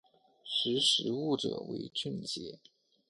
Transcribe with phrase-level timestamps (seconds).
[0.43, 2.57] 识时务者为俊杰